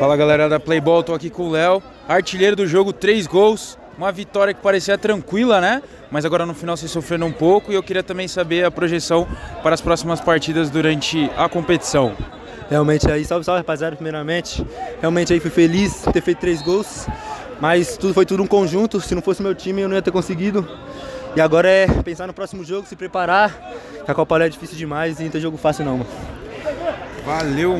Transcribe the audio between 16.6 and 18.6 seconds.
gols, mas tudo foi tudo um